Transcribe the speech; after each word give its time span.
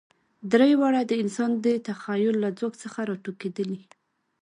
درې 0.51 0.71
واړه 0.79 1.01
د 1.07 1.13
انسان 1.23 1.51
د 1.65 1.65
تخیل 1.87 2.35
له 2.43 2.49
ځواک 2.57 2.73
څخه 2.83 2.99
راټوکېدلي. 3.09 3.81